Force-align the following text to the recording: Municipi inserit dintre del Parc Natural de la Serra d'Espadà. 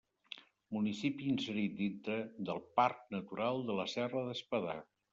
Municipi 0.77 1.27
inserit 1.33 1.77
dintre 1.83 2.17
del 2.49 2.65
Parc 2.81 3.07
Natural 3.19 3.65
de 3.71 3.81
la 3.83 3.89
Serra 3.97 4.29
d'Espadà. 4.33 4.81